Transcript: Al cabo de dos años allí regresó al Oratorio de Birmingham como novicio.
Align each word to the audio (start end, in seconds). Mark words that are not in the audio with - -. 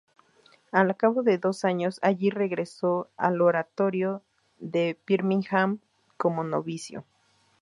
Al 0.71 0.97
cabo 0.97 1.21
de 1.21 1.37
dos 1.37 1.63
años 1.63 1.99
allí 2.01 2.31
regresó 2.31 3.11
al 3.17 3.39
Oratorio 3.39 4.23
de 4.57 4.97
Birmingham 5.05 5.77
como 6.17 6.43
novicio. 6.43 7.05